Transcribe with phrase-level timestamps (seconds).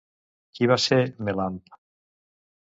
[0.59, 0.99] Qui va ser
[1.29, 1.61] Melamp?